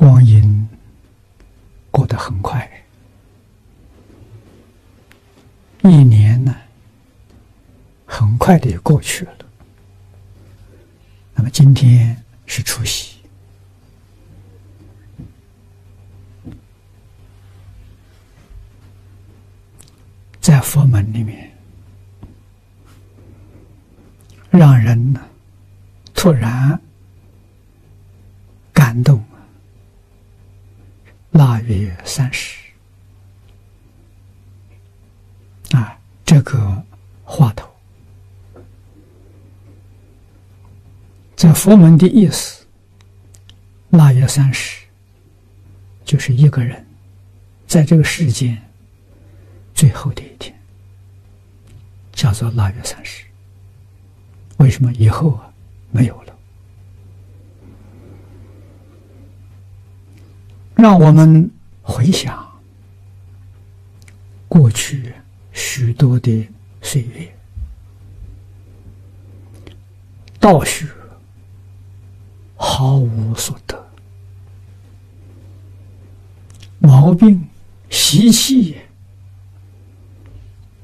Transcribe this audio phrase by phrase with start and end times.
[0.00, 0.66] 光阴
[1.90, 2.66] 过得很快，
[5.82, 6.56] 一年呢，
[8.06, 9.32] 很快的就过去了。
[11.34, 12.16] 那么今天
[12.46, 13.18] 是除夕，
[20.40, 21.52] 在佛门里面，
[24.48, 25.20] 让人呢
[26.14, 26.79] 突然
[31.40, 32.54] 腊月三十
[35.70, 36.84] 啊，这个
[37.24, 37.66] 话头，
[41.34, 42.66] 在佛门的意思，
[43.88, 44.84] 腊月三十
[46.04, 46.86] 就是一个人
[47.66, 48.62] 在这个世间
[49.74, 50.54] 最后的一天，
[52.12, 53.24] 叫做腊月三十。
[54.58, 55.50] 为什么以后啊
[55.90, 56.36] 没有了？
[60.80, 61.50] 让我们
[61.82, 62.48] 回想
[64.48, 65.12] 过去
[65.52, 66.48] 许多的
[66.80, 67.36] 岁月，
[70.38, 70.86] 道学
[72.56, 73.90] 毫无所得，
[76.78, 77.46] 毛病
[77.90, 78.78] 习气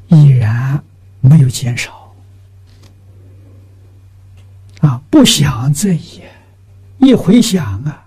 [0.08, 0.82] 依然
[1.20, 2.14] 没有减少。
[4.80, 6.22] 啊，不想这一，
[6.98, 8.05] 一回想啊。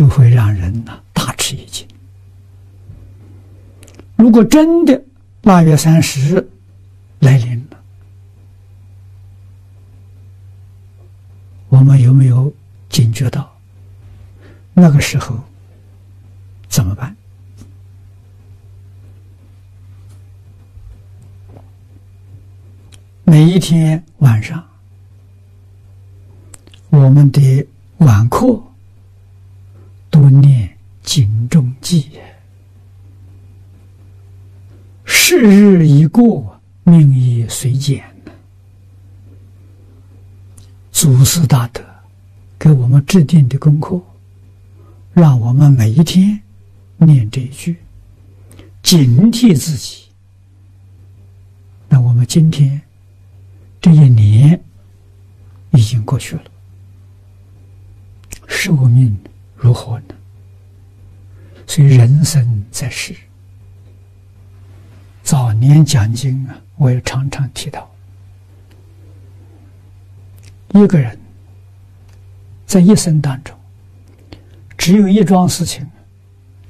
[0.00, 1.86] 就会让人呢大吃一惊。
[4.16, 5.04] 如果真的
[5.42, 6.48] 腊月三十
[7.18, 7.78] 来临了，
[11.68, 12.50] 我们有没有
[12.88, 13.54] 警觉到
[14.72, 15.38] 那个时候
[16.66, 17.14] 怎么办？
[23.24, 24.66] 每一天晚上，
[26.88, 28.58] 我们的晚课。
[30.20, 32.04] 多念警钟偈，
[35.06, 38.04] 是日已过，命亦随减。
[40.92, 41.82] 祖师大德
[42.58, 43.98] 给我们制定的功课，
[45.14, 46.38] 让我们每一天
[46.98, 47.78] 念这一句，
[48.82, 50.04] 警惕自己。
[51.88, 52.78] 那我们今天
[53.80, 54.62] 这一年
[55.70, 56.44] 已经过去了，
[58.46, 59.16] 寿命。
[59.62, 60.14] 如何呢？
[61.70, 63.14] 所以人生在世，
[65.22, 67.88] 早年讲经啊，我也常常提到，
[70.74, 71.16] 一个人
[72.66, 73.56] 在一生当中，
[74.76, 75.86] 只有一桩事情，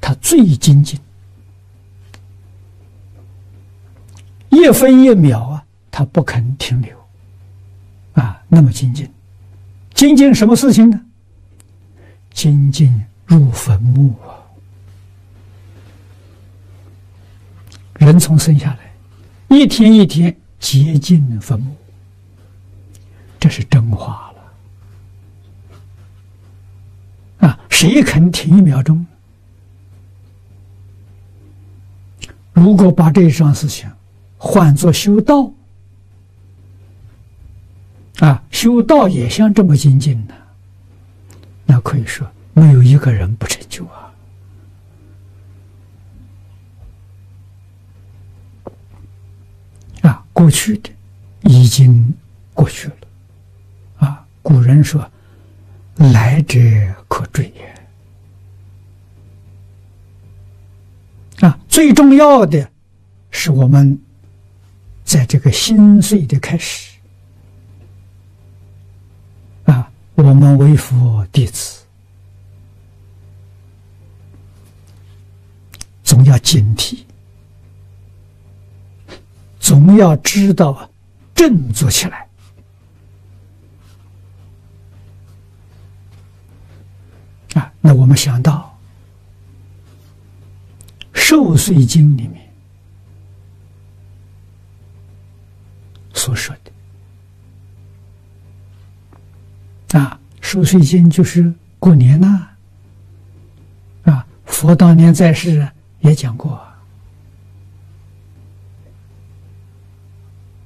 [0.02, 1.00] 他最精进，
[4.50, 6.94] 一分一秒啊，他不肯停留，
[8.12, 9.10] 啊，那么精进，
[9.94, 11.00] 精进什么事情呢？
[12.34, 14.29] 精进入坟墓啊！
[18.00, 18.94] 人从生下来，
[19.48, 21.76] 一天一天接近坟墓，
[23.38, 24.32] 这是真话
[27.38, 27.60] 了啊！
[27.68, 29.06] 谁肯停一秒钟？
[32.54, 33.86] 如果把这一桩事情
[34.38, 35.52] 换作修道
[38.20, 40.34] 啊，修道也像这么精进的？
[41.66, 44.10] 那可以说，没有一个人不成就啊！
[50.02, 50.88] 啊，过去的
[51.42, 52.14] 已经
[52.54, 52.96] 过去了，
[53.98, 55.06] 啊，古人说
[56.14, 56.58] ：“来者
[57.08, 57.74] 可追也。”
[61.46, 62.70] 啊，最重要的
[63.30, 64.00] 是我们
[65.04, 66.96] 在这个心碎的开始。
[69.66, 71.82] 啊我们为佛弟子，
[76.02, 77.00] 总要警惕，
[79.70, 80.91] 总要知道
[81.32, 82.28] 振作起来。
[87.54, 88.77] 啊，那我们想到
[91.16, 92.53] 《受岁经》里面
[96.12, 96.53] 所说
[99.89, 100.00] 的。
[100.00, 102.48] 啊，受岁经就是过年呐，
[104.03, 105.68] 啊，佛当年在世
[106.00, 106.60] 也讲过，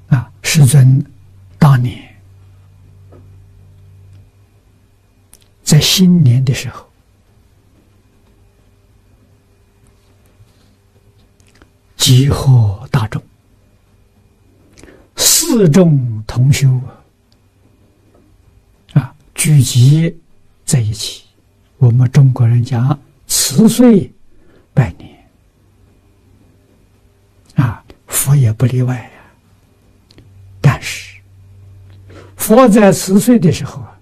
[0.08, 1.04] 啊，世尊
[1.58, 2.00] 当年
[5.64, 6.88] 在新年的时候，
[11.96, 13.20] 集合大众，
[15.16, 16.80] 四众同修
[18.92, 19.60] 啊，聚。
[19.60, 20.16] 集
[20.64, 21.24] 在一起。
[21.78, 22.96] 我们中国人讲
[23.26, 24.08] 辞岁
[24.72, 25.28] 拜年
[27.56, 29.10] 啊，佛也不例外
[32.44, 33.98] 佛在十岁的时候啊，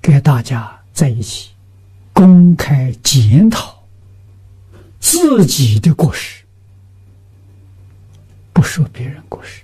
[0.00, 1.50] 给大家在一起
[2.10, 3.84] 公开检讨
[4.98, 6.42] 自己的过失，
[8.54, 9.62] 不说别人过失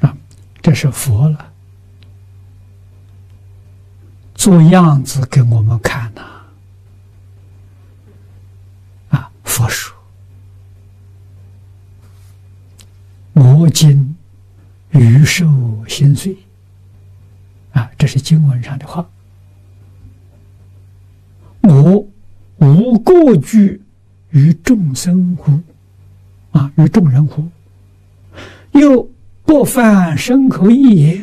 [0.00, 0.16] 啊，
[0.62, 1.52] 这是佛了。
[4.36, 6.22] 做样子给我们看呐！
[9.08, 9.92] 啊，佛说
[13.34, 14.15] ：“魔经
[14.98, 15.46] 于受
[15.88, 16.36] 新岁。”
[17.72, 19.06] 啊，这是经文上的话。
[21.60, 22.08] 我
[22.58, 23.82] 无过具
[24.30, 25.60] 于众生乎？
[26.52, 27.46] 啊，于众人乎？
[28.72, 29.10] 又
[29.44, 31.18] 不犯身口意也。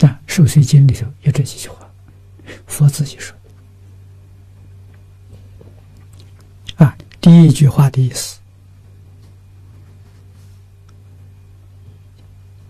[0.00, 1.90] 啊，《受岁经》里头有这几句话，
[2.66, 3.36] 佛自己说。
[6.76, 8.38] 啊，第一句话的意思：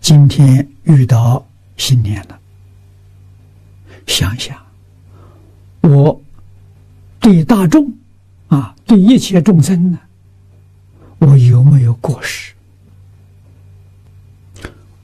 [0.07, 1.43] 今天遇到
[1.77, 2.39] 新年了，
[4.05, 4.55] 想想
[5.81, 6.21] 我
[7.19, 7.91] 对大众
[8.47, 9.97] 啊，对一切众生呢，
[11.17, 12.53] 我有没有过失？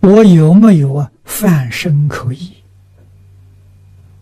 [0.01, 1.12] 我有没有啊？
[1.25, 2.54] 犯身口意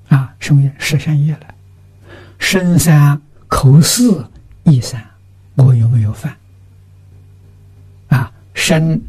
[0.08, 0.74] 啊，什么业？
[0.80, 1.56] 十善业了，
[2.38, 4.26] 身三口四
[4.64, 5.06] 意三，
[5.56, 6.34] 我有没有犯？
[8.08, 9.02] 啊，身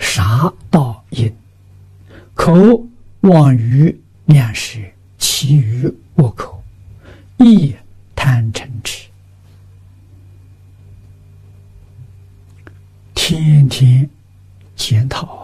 [0.00, 1.34] 杀盗淫，
[2.34, 2.86] 口
[3.20, 6.62] 妄语两食，其余恶口，
[7.38, 7.74] 意
[8.14, 9.08] 贪嗔痴，
[13.14, 14.08] 天天
[14.76, 15.42] 检讨。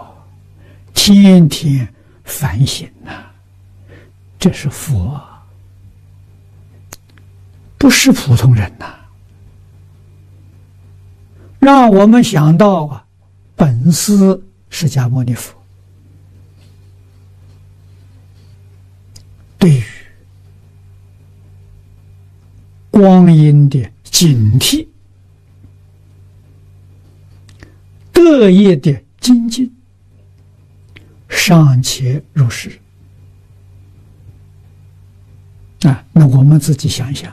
[0.92, 1.88] 天天
[2.24, 3.24] 反省呐，
[4.38, 5.18] 这是佛，
[7.78, 8.94] 不是普通人呐。
[11.58, 13.04] 让我们想到啊，
[13.56, 15.59] 本师释迦牟尼佛
[19.60, 19.82] 对于
[22.90, 24.88] 光阴的警惕，
[28.12, 29.72] 得业的精进。
[31.28, 32.70] 尚且如是
[35.82, 37.32] 啊，那我们自己想想，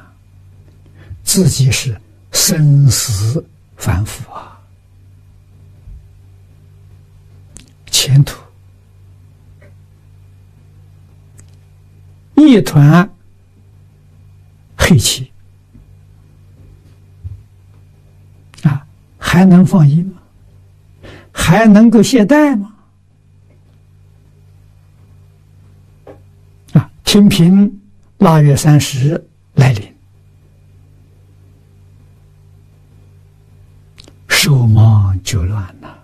[1.23, 1.99] 自己是
[2.31, 3.43] 生死
[3.75, 4.61] 凡夫啊，
[7.89, 8.37] 前途
[12.37, 13.09] 一团
[14.77, 15.31] 黑漆
[18.63, 18.85] 啊，
[19.17, 20.21] 还能放心吗？
[21.31, 22.73] 还能够懈怠吗？
[26.73, 27.81] 啊清平
[28.19, 29.95] 腊月三十来临，
[34.27, 35.97] 手忙脚乱呐。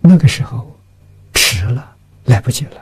[0.00, 0.76] 那个时候
[1.34, 1.89] 迟了，
[2.30, 2.80] 来不及了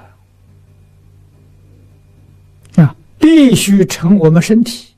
[2.84, 2.94] 啊！
[3.18, 4.94] 必须趁我们身体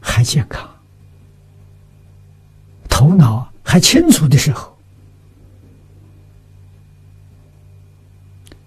[0.00, 0.68] 还健康、
[2.88, 4.74] 头脑还清楚的时候。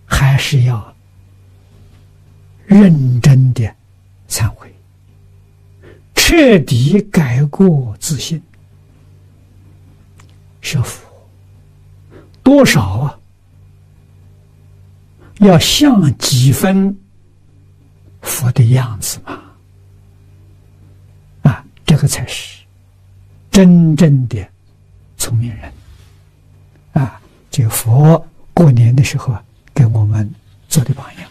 [0.05, 0.95] 还是要
[2.65, 3.63] 认真的
[4.29, 4.71] 忏悔，
[6.13, 8.41] 彻底改过自新，
[10.61, 11.01] 学佛
[12.43, 13.19] 多少啊？
[15.41, 16.97] 要像几分
[18.21, 19.39] 佛的样子嘛？
[21.43, 22.63] 啊，这个才是
[23.51, 24.43] 真正的
[25.17, 25.71] 聪明人
[26.93, 27.21] 啊！
[27.51, 29.37] 这个佛过年的时候。
[29.73, 30.29] 给我们
[30.67, 31.30] 做的榜样